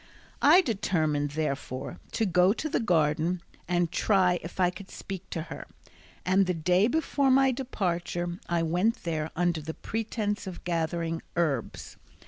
I 0.41 0.61
determined, 0.61 1.29
therefore, 1.37 1.99
to 2.13 2.25
go 2.25 2.53
to 2.53 2.67
the 2.67 2.79
garden 2.79 3.43
and 3.67 3.91
try 3.91 4.39
if 4.41 4.59
I 4.59 4.71
could 4.71 4.89
speak 4.89 5.29
to 5.29 5.43
her; 5.43 5.67
and 6.25 6.47
the 6.47 6.55
day 6.55 6.87
before 6.87 7.29
my 7.29 7.51
departure 7.51 8.39
I 8.49 8.63
went 8.63 9.03
there 9.03 9.29
under 9.35 9.61
the 9.61 9.75
pretence 9.75 10.47
of 10.47 10.63
gathering 10.63 11.21
herbs. 11.35 11.97